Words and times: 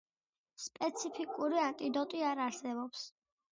სპეციფიკური 0.63 1.61
ანტიდოტი 1.65 2.25
არ 2.33 2.43
არსებობს. 2.49 3.07